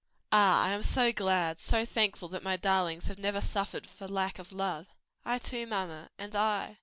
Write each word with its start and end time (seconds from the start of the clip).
Ah, 0.31 0.63
I 0.63 0.69
am 0.71 0.81
so 0.81 1.11
glad, 1.13 1.59
so 1.59 1.85
thankful 1.85 2.27
that 2.29 2.41
my 2.41 2.57
darlings 2.57 3.05
have 3.05 3.19
never 3.19 3.39
suffered 3.39 3.85
for 3.85 4.07
lack 4.07 4.39
of 4.39 4.51
love." 4.51 4.87
"I 5.23 5.37
too, 5.37 5.67
mamma." 5.67 6.09
"And 6.17 6.35
I." 6.35 6.77